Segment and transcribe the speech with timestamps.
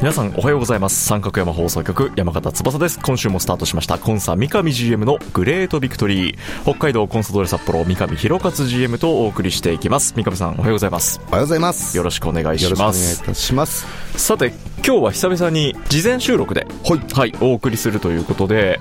[0.00, 1.04] 皆さんおはようございます。
[1.04, 2.98] 三角山放送局山形翼です。
[3.00, 3.98] 今週もスタートしました。
[3.98, 6.62] コンサ三上 GM の Great Victory。
[6.62, 10.14] 北海道コンサドーレ札幌三上大勝 GM とお送りしていきます。
[10.16, 11.20] 三上さんおはようございます。
[11.28, 11.94] おはようございます。
[11.98, 12.98] よろしくお願いします。
[12.98, 13.86] お願いいたします。
[14.16, 17.00] さて今日は久々に事前収録で、はい。
[17.12, 18.80] はい、お送りするということで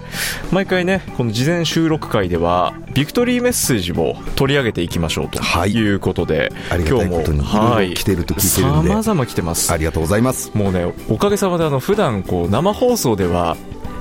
[0.51, 5.71] 毎回ねこの事前収録会ではビクトリーメッセージも取り上げていきましょうとはい。
[5.71, 7.89] いうことで、ありがたいことにいろい。
[7.89, 8.89] ろ来てると聞いてるんで。
[8.89, 9.71] さまざま来てます。
[9.71, 10.51] ありがとうございます。
[10.55, 13.57] もうねおかげさまであの普段こう生放送では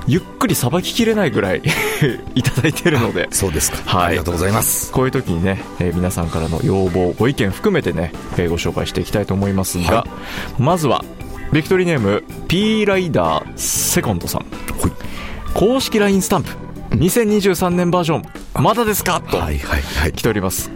[0.07, 1.61] ゆっくりさばききれないぐらい
[2.33, 3.27] いただいてるので。
[3.31, 4.07] そうですか、はい。
[4.07, 4.91] ありがとうございます。
[4.91, 10.07] こういう時にね、えー皆さんからの要望ご意見含めてね、えーご紹介していきたいと思いますが、は
[10.57, 11.03] まずは
[11.51, 14.41] ビクトリーネーム P ライダーセコンドさん。
[14.41, 14.47] は
[14.87, 14.91] い。
[15.53, 16.51] 公式 LINE スタンプ
[16.91, 18.23] 2023年バージョン
[18.61, 19.21] まだですか？
[19.21, 19.37] と。
[19.37, 20.13] はいはいはい。
[20.13, 20.71] 来ております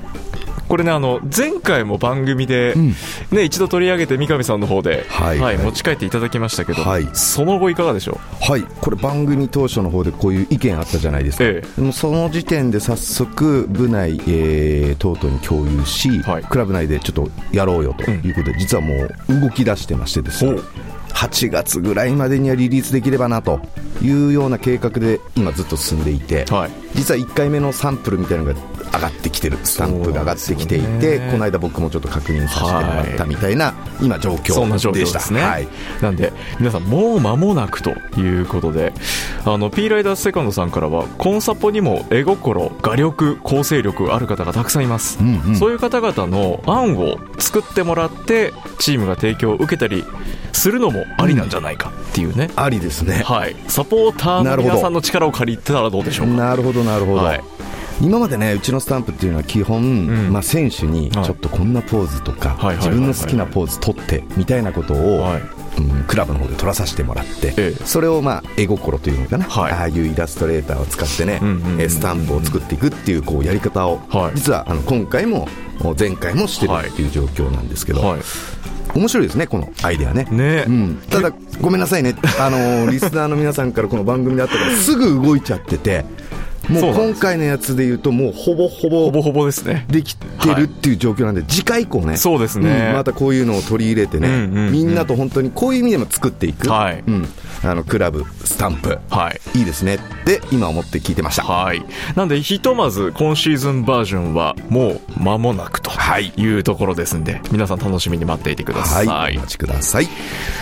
[0.67, 2.93] これねあの前回も番組で、ん。
[3.31, 5.39] ね、一度取り上げて三上さんの方で、はい。
[5.39, 7.07] はい持ち帰っていただきましたけど、はい。
[7.13, 8.63] その後いかがでしょはい。
[8.81, 16.43] これ番組当初の方でこういう意見あったじゃないですか、えもうその時点で早速部内、えー等々に共有し、はい。
[16.43, 20.51] クラブ内でちょっとやろうよということで、実はもう動き出してましてですね。
[20.51, 20.63] ほう。
[21.13, 23.59] 8月ぐらいまでにはリリースできればなと
[24.01, 28.59] いうような計画で今ずっと進んでいて、はい実は1回目のサンプルみたいなのが
[28.93, 31.31] 上がってきてるスタンプが上がってきていて、ね。
[31.31, 34.53] この間僕もちょっと確認させてもらったみたいな、今状況でした。
[34.53, 35.67] そんな状況ですね、はい、
[36.01, 38.93] なんで皆さんもう間もなくということで
[39.45, 45.55] あの P ライダーセカンドさんからはコンサポにも絵心画力構成力ある方がたくさんいます、うんうん。
[45.55, 50.03] そういう方々の案を作ってもらってチームが提供を受けたり
[50.51, 53.23] するのもありなんじゃないかっていうね、ありですね。
[53.25, 53.55] はい。
[53.67, 56.33] サポーターの皆さんの力を借りてたらどうでしょうか。
[56.33, 57.43] なるほどなるほど、はい。
[58.01, 60.33] 今までねうちのスタンプっていうのは基本、ん。
[60.33, 61.25] まあ、選手にはい。
[61.25, 65.41] ちょっとこんなポーズとか、はい自分の好きなポーズ取ってみたいなことを、はい。
[65.41, 67.85] うんクラブの方で撮らさせてもらって、ええ。
[67.85, 69.71] それをまあ絵心というのかな、はい。
[69.71, 71.41] ああいうイラストレーターを使ってね、
[71.79, 74.35] うスタンプを作っていくっていうこうやり方を、はい。
[74.35, 75.47] 実はあの今回も
[75.97, 78.21] 前回もしてるっていう状況なんですけど、はい。
[78.95, 80.27] 面白いですねこのアイデアね。
[80.29, 80.65] ね。
[80.67, 82.15] うん、ただごめんなさいね。
[82.39, 86.05] あのリスナーの皆さんからこの番組であったからすぐ動いちゃってて
[86.69, 89.85] もう今回のやつで言うともうほぼほぼほぼほぼですね。
[89.89, 90.25] できて
[90.55, 92.17] るっていう状況なんで、次回以降ね。
[92.17, 92.91] そうですね。
[92.91, 94.71] んまたこういうのを取り入れてね、うんうんうん。
[94.71, 97.03] みんなと本当にこういう意味でも作っていく、はい。
[97.05, 97.27] うん、
[97.63, 98.97] あのクラブスタンプ。
[99.09, 99.59] はい。
[99.59, 101.43] いいですねって今思って聞いてました。
[101.43, 101.83] はい。
[102.15, 105.91] なんで、ひとまず、今シーズンバージョンは、もう間もなくと
[106.37, 106.57] い。
[106.57, 108.97] うところですんで、皆さん楽しみに待っていてくださ。
[109.09, 109.33] はい。
[109.33, 110.07] い、お待ちください。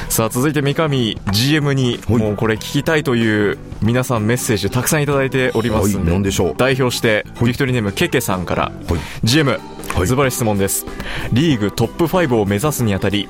[0.09, 2.17] さあ、続いて三上 GM に、はい。
[2.17, 6.55] もうこれ聞きたいという、皆さんメッセージたくさんいただいておりますんはいで、しょう？
[6.55, 8.99] 代表して、ビクトリーネームケケさんから、はい。
[9.23, 10.07] GM、はい。
[10.07, 10.85] ズバリ質問です。
[11.33, 13.27] リーグトップ5を目指すにあたり、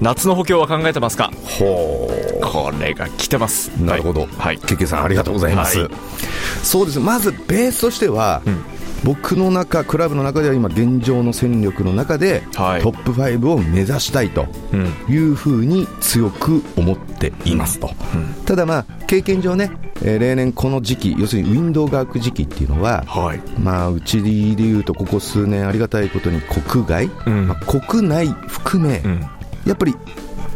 [0.00, 1.30] 夏の補強は考えてますか？
[1.44, 2.10] ほ
[2.42, 3.70] これが来てます。
[3.78, 4.58] うなるほど、はい。
[4.58, 5.90] ケケさんありがとうございます、はい。
[6.62, 6.98] そうです。
[6.98, 8.64] まずベースとしては、ん
[9.04, 14.86] 僕の中クラブの中では今現状の戦力の中で、はいトップ5を目指したいとうん。
[15.08, 17.90] いうふうに強く思っていますと、
[18.46, 19.70] ただまあ経験上ね、
[20.02, 23.40] えー例年この時期要するにウィンドウが開く時期っていうのは、はい。
[23.58, 29.20] まあ、うちでいうとここ数年ありがたいことに国外、うんまあ国内含め、うん。
[29.66, 29.94] やっぱり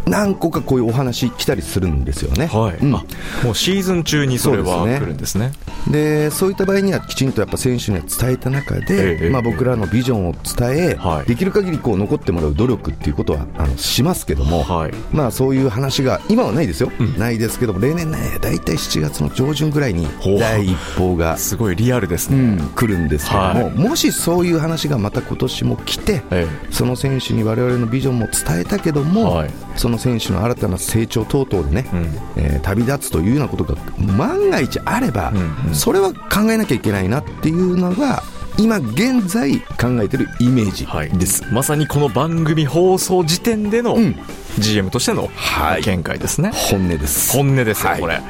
[0.07, 2.47] 何個かこういうお話来たりするんですよね。
[2.47, 2.95] はい、うん。
[2.95, 3.05] あ
[3.45, 5.07] もうシーズン中にそれはそうですね。
[5.07, 5.53] 来るんですね。
[5.91, 11.29] でそういった場合にはきちんとやっぱ選手には伝えた中で、ええまあ、僕らのビジョンを伝え、はい。
[11.29, 14.95] できる限りこう残ってもらう努力っていうことはあのしますけども、はい。
[15.13, 17.19] まあ、そういう話が今はないですよ、ん。
[17.19, 20.07] ないですけども例年ね大体7月の上旬ぐらいに
[20.39, 23.71] 第一報が、すごいリアルですうね、ん、来るんですけども、はい。
[23.75, 26.47] もしそういう話がまた今年も来て、え。
[26.71, 29.51] その選手に我々のビジョンも伝えたけども、はい。
[29.77, 38.23] そのの選手の新たな成長等々でね、うん、えー、旅立つというようなことが万が一あれば、うんうん、それは考えなきゃいけないなっていうのが
[38.59, 40.87] 今現在考えてるイメージ
[41.19, 43.97] です、はい、まさにこの番組放送時点での
[44.59, 45.29] GM としての
[45.83, 47.33] 見解ですね、はい、本音です。
[47.37, 48.21] 本音ですよ、はい、これ。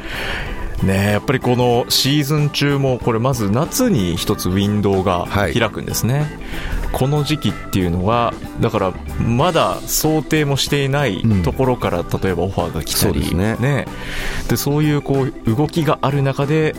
[0.82, 6.26] ねやっぱりこのシーズン中もこれまず夏に一つウィンドウが開くんですね、はい、
[6.92, 13.86] この時期っていうのはだからまだ想定もしていないところから、例えばオファーが来たり、うん、ね、ね、
[14.48, 16.74] でそういうこう動きがある中で、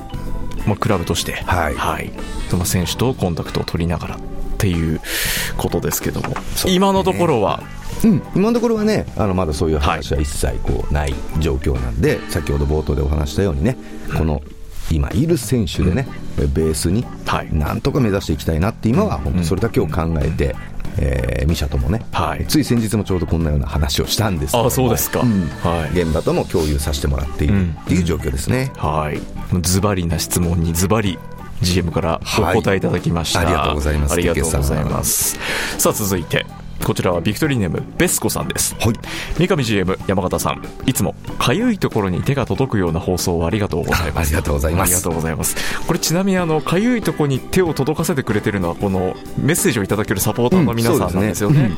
[0.66, 1.76] まあ、クラブとして、はい。
[1.76, 2.12] はい。
[2.50, 4.20] その選手とコンタクトを取りながらっ
[4.58, 5.00] ていう
[5.58, 6.36] ことですけども、ね、
[6.68, 7.62] 今のところは？
[8.04, 13.76] うん、今のところはねあのまだそういう話は一切こうない状況なんで、はい、先ほど冒頭でお話したようにね
[14.16, 14.42] この
[14.92, 16.08] 今いる選手でね、
[16.38, 17.06] うん、ベースに
[17.52, 20.56] なんとか目指していきたいなって今は本当それだけを考えて、
[20.98, 29.20] えー、ミシャともね、はい、つい先日もちょうどこんなような話をしたんですけどあそうですか、うん、はい、現場とも共有させてもらっているっていう状況ですね、うん、はい。
[29.62, 31.18] ズバリな質問にズバリ
[31.62, 32.22] GM から
[32.56, 34.14] お答えいただきました、はい、ありがとうございます。
[34.14, 35.40] ありがとうございます。
[35.78, 36.46] さあ続いて
[36.88, 38.96] こちらはビクトリーネームベスコさんです、はい、
[39.38, 40.66] 三上 GM 山形さん。
[40.86, 44.28] いつもかゆいところに手が届くような放送をありがとうございます。
[44.28, 44.94] ありがとうございます。
[44.94, 45.58] ありがとうございます。
[45.86, 51.60] これちなみにあのかゆいところに手を届かせてくれてるのはこのメッセージをいただけるサポーターの皆さんなんですよね。
[51.60, 51.76] うんね。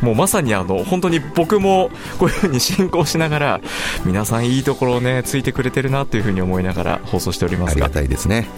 [0.00, 3.60] うん、もうまさにあの本当に僕もこういうふうに進行しながら
[4.06, 7.84] 皆さんいいところをねついてくれてるなというふうに思いながら放送しておりますが。
[7.84, 8.48] ありがたいですね。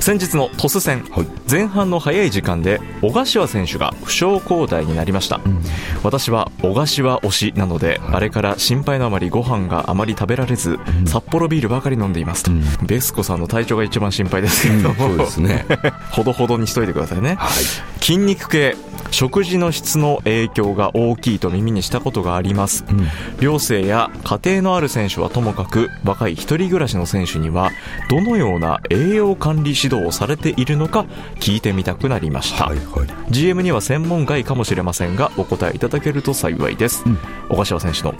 [0.00, 5.62] 先日のトス戦、はい、前半の早い時間で小柏選手が負傷交代になりました、うん
[6.02, 12.52] 私は小柏推しなので、あれから心配のあまりご飯があまり食べられず、札幌ビールばかり飲んでいますと、
[12.86, 15.66] ベスコさんの体調が一番心配ですけれども、そうですね。
[16.10, 18.74] ほどほどにしといてくださいね、はい、筋肉系
[19.10, 23.06] 食事の質の影響が大きいと耳にしたことがあります、うん、
[23.38, 27.70] 寮生や家庭のある選手はともかく若い一人暮らしの選手には
[28.08, 31.04] どのような栄養管理指導をされているのか
[31.38, 37.18] 聞いてみたくなりました、はいはい、GM には専門外かもしれませんがお答えいただけると幸いです、うん、
[37.50, 38.14] 小柏選手の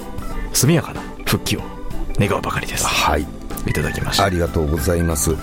[0.53, 1.63] 速やかな復帰を
[2.19, 2.87] 願うばかりです。
[2.87, 3.38] はい
[3.69, 4.25] いただきました。
[4.25, 5.35] ありがとうございます、う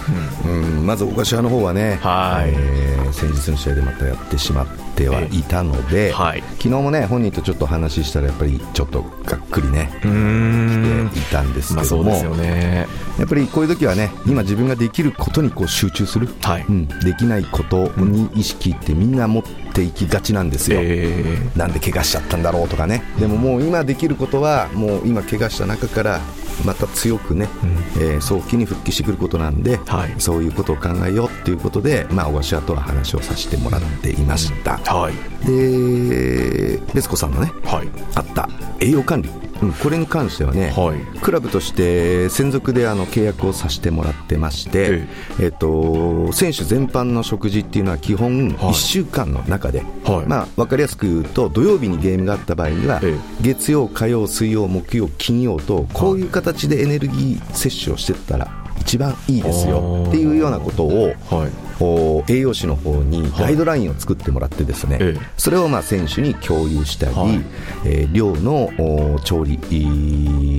[0.48, 2.54] ん、うん、まず小柏の方はね、はい。
[2.54, 12.88] えー、先日の試合でまたやってしまってはいたので、えーはい、昨日もね本人とちょっと話したらやっぱりちょっとがっくりね来ていたんですけども、まあ、そうですよね。
[13.20, 16.66] やっぱりこういう時はね今自分ができることにこう集中する、はい。
[16.68, 19.44] うん、できないことに意識ってみんな持っ
[19.74, 23.04] ていきがちなんですよ、えー、なんで怪我しちゃったんだろうとかね。
[23.20, 26.22] でももう今できることはもう今怪我した中から
[26.64, 27.48] また強くね、
[27.96, 34.82] うん、えー、早期に復帰してくることなんで、はい、そういうことを考えようということで、まあ、小柏とは話をさせてもらっていました、うん。
[34.84, 35.14] はい、
[35.46, 38.50] でベスコさんのね、はい、あった
[38.80, 39.30] 栄養管理
[39.62, 45.08] うん、これに関してはね、はい、クラブとして専属であの契約をさせてもらってまして、え
[45.40, 45.46] え。
[45.46, 61.66] えっと、選手全般の食事っていうのは基本1週間の中で、はい、まあ、分かりやすく言うと土曜日にゲームがあった場合には、え、月曜、火曜、水曜、木曜、金曜とこういう形でエネルギー摂取をしていったら一番いいですよっていうようなことを、はい。
[62.28, 67.42] 栄養士の方にガイドラインを作ってもらってですね、はい、それをまあ選手に共有したり、はい、
[67.86, 69.60] えー、寮の調理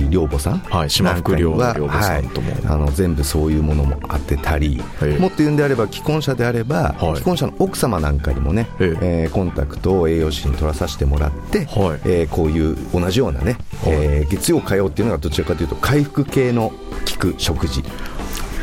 [0.09, 4.77] 寮母さんはい、島福寮の寮母さんとも、はい、あの全部そういうものも当てたり、
[5.19, 11.99] もっと言うんであれば既婚者であれば、既婚者の奥様なんかにもね、えー、コンタクトを栄養士に取らさせてもらって、はい。
[12.05, 16.71] えー、こういう同じようなね、えー、月曜火曜っていうのがどちらかというと回復系の
[17.11, 17.83] 効く食事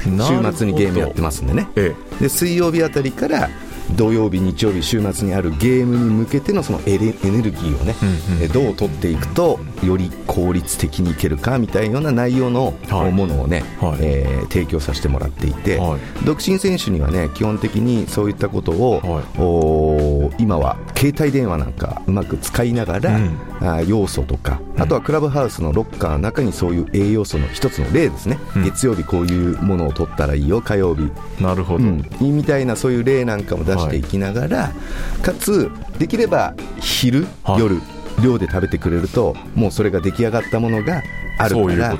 [0.04, 3.48] 週末にゲームやってますんでね、ええ、で水曜日あたりから
[3.92, 12.72] 土曜日、日曜日、週末にあるゲームに向けてのそのエネルギーをね、うんうん、どう取っていくとより効率的にいけるかみたいな内容の
[13.12, 23.38] ものをね、はい、えー、提供させてもらっていて、はい、独身選手にはね基本的にそういったことを、はい、今は携帯電話なんかうまく使いながら、うん、
[23.72, 31.10] あ要素とか、あとはクラブハウスのロッカーの中にそういう栄養素の一つの例ですね、うん、月曜日こういうものを取ったらいいよ火曜日。
[31.40, 34.72] なるほど、うん、みたいなそういう例なんかも出していきながら、は
[35.18, 37.80] い、かつできれば昼、はい、夜
[38.22, 41.02] 量で食べてくれるともうそれが出来上がったものが
[41.38, 41.96] あるから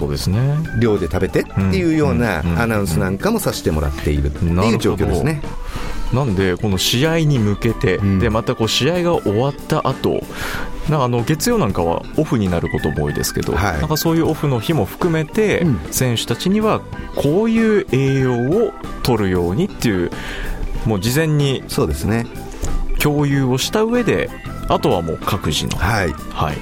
[0.79, 5.43] 量で食べてっていうようなアナウンスなんかもさせてもらっているっていう状況ですね。
[6.15, 10.23] なんで、この試合に向けて、うん、でまたこう試合が終わった後
[10.89, 16.81] なんかあの月曜なんかはオフになることも多いですけど、はい、なんかそういうオフの日も含めて、うん、選手たちには
[17.17, 20.11] こういう栄養を取るようにっていう
[20.87, 22.27] もう事前にそうですね。
[23.01, 24.31] 共有をした上で
[24.69, 26.13] あとはもう各自の、はい。
[26.13, 26.57] はい、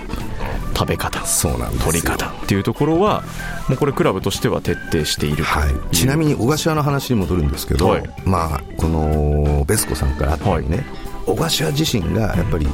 [0.83, 3.23] 食べ方そうなん取り方っていうところは
[3.69, 10.85] もうこれクラブとしては徹底しているはい、ちなみに小柏の話に戻るんですけど、はい、まあこのベスコさんからあったね、はい、
[11.27, 12.67] 小柏自身がやっぱり、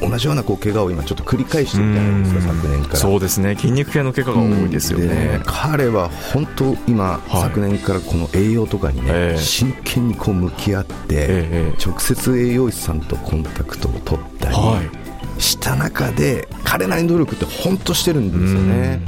[0.00, 2.96] 同じようなこう怪我を今ちょっと繰り返してるじゃないですか昨年から。
[2.96, 3.56] そうですね。
[3.56, 5.06] 筋肉系の怪我が多いですよね。
[5.06, 14.56] ね、彼は本当今、はい、昨年からこの栄養とかにね、えー、真剣にこう向き合って、えー、直接栄養士さんとコンタクトを取ったり、
[15.38, 19.00] した中で彼なりの努力って本当してるんですよね。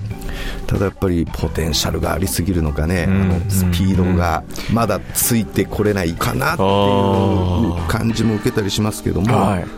[0.67, 9.27] ただやっぱりポテンシャルがありすぎるのかね、あのスピードがまだついてこれないかなっていう感じも受けたりしますけども、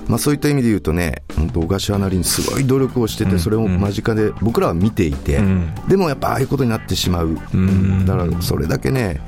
[0.07, 5.41] まあ、そういった意味で言うとね、本当、小柏なりにすごい努力をしてて、それを間近で僕らは見ていて、
[5.89, 7.39] でもやっぱああいうことになってしまう、
[8.07, 9.21] だからそれだけね、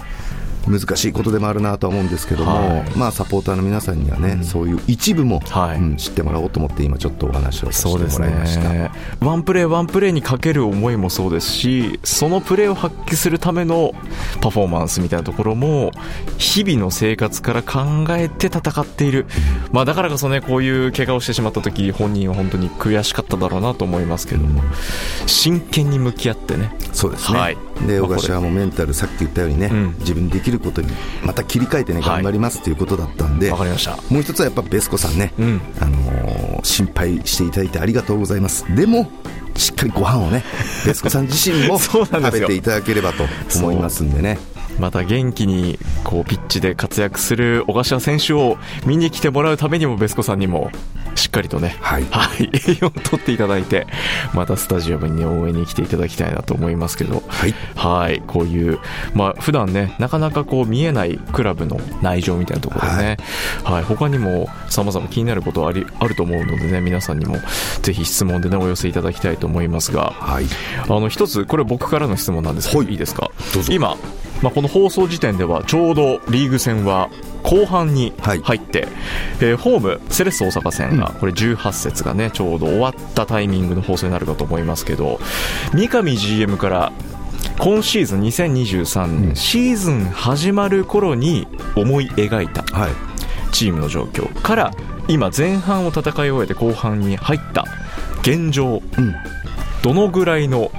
[0.67, 8.91] 難しいことでもあるなとは思うんですけども、はい、まあ、サポーターの皆さんにはね、うん、そういう一部も、はい、うん、知ってもらおうと思って今ちょっとお話をさせてもらいました、ね、
[9.21, 13.93] ワンプレーワンプレーにかける思いもそうですしそのプレーを発揮するための
[14.41, 15.93] パフォーマンスみたいなところも
[16.39, 17.81] 日々の生活から考
[18.11, 19.27] えて戦っている、
[19.73, 24.63] まあ、だからこそねこういう怪我をしてしまった時本人は本当に悔しかっただろうなと思いますけども
[25.27, 26.75] 真剣に向き合ってね。
[26.93, 27.57] そうですね、はい、
[27.87, 30.89] で小柏もメンタルさっき言ったようにね、うん、自分できることに
[31.25, 33.97] また切り替えてね頑張りますということだったんで、わ、かりました。
[34.13, 38.65] もう一つはやっぱベスコさんね、うん、あのー、心配していただいてありがとうございます。
[38.75, 39.11] でも
[39.57, 40.45] しっかりご飯をね
[40.87, 43.27] ベスコさん自身も食べていただければと
[43.57, 44.39] 思いますんでね。
[44.79, 50.71] また元気にこうピッチで活躍する小柏選手を見に来てもらうためにもベスコさんにも
[51.15, 53.87] しっかりとね、はい、はい、 栄養をとっていただいて
[54.33, 58.23] またスタジアムに、ね、応援に来ていただきたいなと思いますけど、はい、はい。
[58.27, 58.79] こういう、
[59.15, 63.17] まあ普段ねなかなかこう見えないクラブの内情みたいなところね、
[63.65, 67.39] はい、はい、他にもさまざま気になることありあると思うのでね皆さんにも
[67.83, 70.47] ぜひ質問でねお寄せいただきたいと思いますが、はい、
[70.83, 72.95] あの一つこれ僕からの質問なんですけど、い。
[72.95, 73.31] いですか？
[73.71, 73.97] 今
[74.45, 77.09] まあ、この放送時点ではちょうどリーグ戦は
[77.43, 78.91] 後半に入って、はい、
[79.41, 85.19] えー、ホームセレッソ大阪戦が、これ18節がねちょうど終わったタイミングの放送になるかと思いますけど
[85.73, 86.93] 三上 GM から
[87.59, 92.65] 今シーズン2023年、うん、シーズン始まる頃に思い描いた
[93.51, 94.31] チームの状況。
[94.43, 94.73] から
[95.09, 97.65] 今前半を戦い終えて後半に入った
[98.21, 99.15] 現状、うん、
[99.83, 100.71] どのぐらいの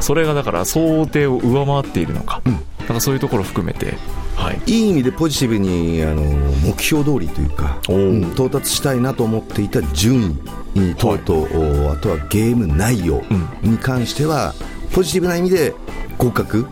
[0.00, 3.94] それがだから想定を上回っているのか、うんなんかそういうところを含めて、
[4.34, 6.22] はい、いい意味でポジティブにあの
[6.66, 7.92] 目標通りというか、う。
[7.92, 10.36] ん、到達したいなと思っていた順
[10.74, 13.22] 位等々、はい、あとはゲーム内容
[13.62, 14.54] に関しては、
[14.92, 15.74] ポジティブな意味で
[16.18, 16.66] 合格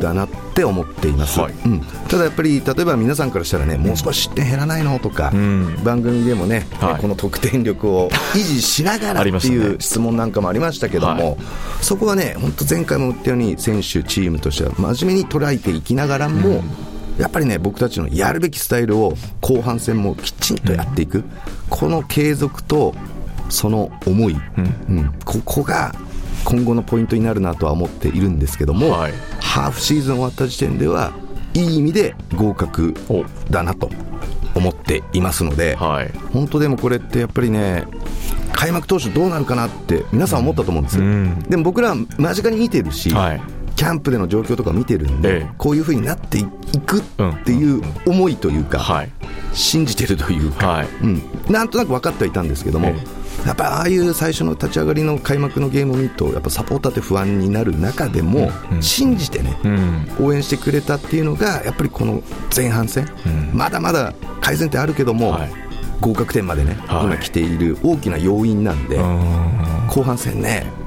[0.00, 1.52] だなって思っています、はい。
[1.64, 11.36] うん、ただやっぱり例えば皆さんからしたらねもう少し失点減らないのとか、うん、番組でもね、はい、この得点力を維持しながらっていう質問なんかもありましたけども、はい、
[11.82, 16.62] そこはね本当前回も言ったように選手チームとしては真面目に捉えていきながらも、うん。
[17.16, 21.24] やっぱりね、僕たちのやるべきスタイルを後半戦もきちんとやっていく、うん、
[21.70, 22.92] この継続と
[23.50, 24.36] その思い、
[24.88, 25.94] うん、うん、ここが
[26.44, 31.12] 今後のポイントになるなとは思っているんですけども、はい、ハーフシーズン終わった時点では
[31.54, 32.94] いい意味で合格
[33.50, 33.90] だなと
[34.54, 37.86] 思っていますので、はい、本当でもこれってやっぱりね
[38.52, 43.42] 開幕当初どうなるかなって皆さん思ったと思うんですよ、うん、でも僕らは間近に見てるし、はい、
[43.76, 46.44] キャンプでの状況とか見てるんで、ええ、こういうふうになってい
[46.86, 47.02] くっ
[47.44, 49.10] ていう思いというか、はい、
[49.52, 50.88] 信じてるというか、はい。
[51.02, 58.50] うん、なんとなく分かってはいたんですけども、えやっぱああいう最初の立ち上がりの開幕のゲームを見るとやっぱサポーターって不安になる中でも、
[58.80, 59.56] 信じてね、
[60.20, 62.22] 応援してくれたっていうのがやっぱりこの
[62.54, 63.06] 前半戦、
[63.52, 65.38] まだまだ改善点あるけども、
[66.00, 68.98] 合格点までね、今来ている大きな要因なんで、
[69.88, 70.83] 後半戦ね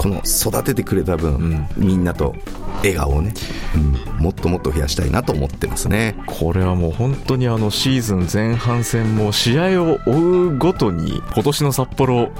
[0.00, 2.34] この育ててくれた分、みんなと
[2.78, 3.34] 笑顔をね、
[3.74, 3.78] う
[4.22, 6.16] ん、もっともっと増やしたいなと思ってますね。
[6.26, 12.30] これはもう本当にあのシーズン前半戦も試合を追うごとに今年の札幌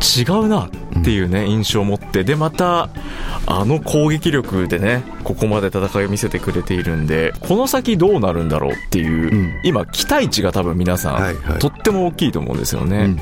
[0.00, 0.70] 違うなっ
[1.02, 2.90] ていうね、印象を持ってでまた
[3.44, 13.16] あの攻撃力でねここまで戦いを見せてくれているんでこの先どうなるんだろうっていう、うん、今期待値が多分皆さん、はいはい、とっても大きいと思うんですよね、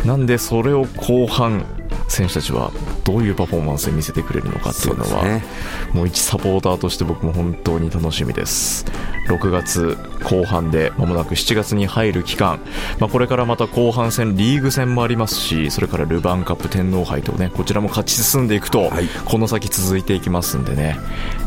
[0.00, 1.66] うん、なんでそれを後半
[2.08, 2.72] 選手たちは
[3.04, 5.44] どういうパフォーマンスで見せてくれるのかっていうのは、ね、
[5.92, 8.84] もう一サポーターとして僕も本当に楽しみです。
[9.28, 12.60] 6月後半でまもなく7月に入る期間、
[12.98, 20.96] まあ、これからまた後半戦リーグ戦もありますしそれからルヴァンカップ天皇杯とねこちらも勝ち進んでいくと、はい、この先続いていきますんでね。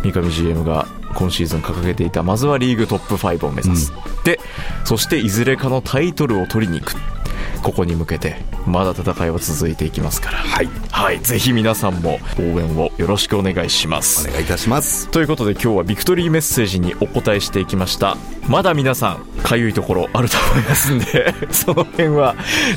[0.04, 4.40] 三上 GM が今シーズン掲げていたまずはリーグトップ5を目指す、うん、で
[4.86, 6.96] そしていずれかのタイトルを取りに行く
[7.62, 10.38] ここに向けてまだ戦いは続いていきますから。
[10.38, 14.28] はい、はい、ぜひ皆さんも応援をよろしくお願いします。
[14.28, 15.10] お願いいたします。
[15.10, 18.18] ということで今日はビクトリーメッセージにお答えしていきました。
[18.48, 22.36] まだ皆さんかゆいところあると思いますんで その辺は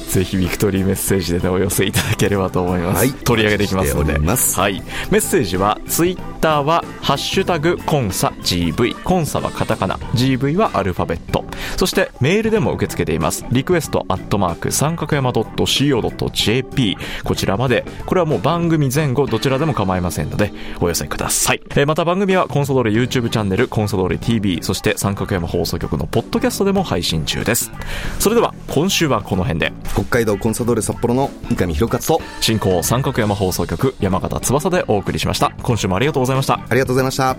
[0.08, 4.12] ぜひビクトリーメッセージで、ね、お寄せいただければと思います、はい、取り上げていきますので。
[4.14, 9.96] はい、メッセージはツイッターは「ハッシュタグコンサ GV」コンサはカタカナ。
[10.14, 11.44] GV はアルファベット。
[11.76, 13.44] そしてメールでも受け付けています。
[13.50, 17.84] リクエストアットマーク三角山 .co.jp こちらまで。
[18.06, 27.70] これはもう番組前後どちらでも構いませんのでお寄せください、えまた番組はコンソドーレ YouTube チャンネルコンソドーレ TV そして三角山放送局のポッドキャストでも配信中です。
[28.18, 29.72] それでは今週はこの辺で。
[29.92, 35.52] 北海道コンサドーレ札幌の三上弘勝と進行三角山放送局山形翼でお送りしました。
[35.62, 36.54] 今週もありがとうございました。
[36.54, 37.36] ありがとうございました。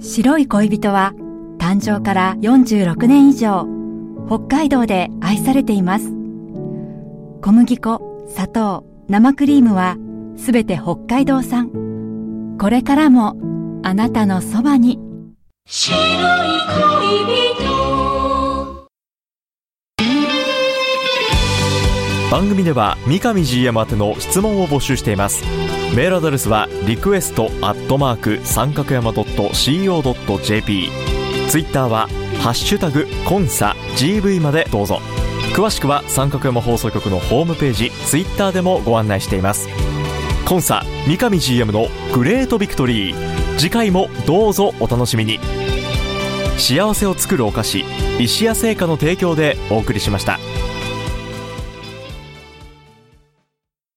[0.00, 1.12] 白い恋人は
[1.70, 3.68] 誕生から46年以上
[4.26, 6.06] 北海道で愛されています。
[7.42, 9.96] 小麦粉砂糖生クリームは
[10.36, 11.70] すべて北海道産。
[12.58, 13.36] これからも
[13.84, 14.98] あなたのそばに。
[15.64, 16.08] 白い恋
[17.54, 18.88] 人。
[22.32, 25.44] 番組では三上 GM 宛ての質問を募集しています。
[25.94, 31.19] メールアドレスはリクエストアットマーク三角山 .co.jp
[31.50, 32.06] ツイッターは
[32.42, 35.00] ハッシュタグコンサ GV までどうぞ。
[35.52, 39.68] 詳しくは三角山放送局のホームページツイッターでもご案内しています。
[40.46, 43.58] コンサ三上 GM のグレートビクトリー。
[43.58, 45.40] 次回もどうぞお楽しみに。
[46.56, 47.84] 幸せを作るお菓子
[48.20, 50.38] 石屋製菓の提供でお送りしました。